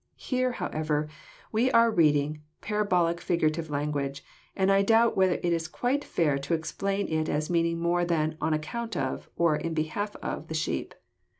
Here, 0.17 0.53
however, 0.53 1.09
we 1.51 1.69
are 1.73 1.91
reading 1.91 2.41
parabolic 2.61 3.21
figurative 3.21 3.69
language, 3.69 4.23
and 4.55 4.71
I 4.71 4.81
doubt 4.81 5.15
whether 5.15 5.35
it 5.35 5.53
is 5.53 5.67
quite 5.67 6.03
fair 6.03 6.39
to 6.39 6.55
explain 6.55 7.07
it 7.07 7.29
as 7.29 7.51
meaning 7.51 7.77
more 7.79 8.03
than" 8.03 8.35
on 8.41 8.51
account 8.51 8.97
of," 8.97 9.29
or" 9.35 9.55
in 9.57 9.75
behalf 9.75 10.15
of," 10.15 10.47
the 10.47 10.55
sheep. 10.55 10.95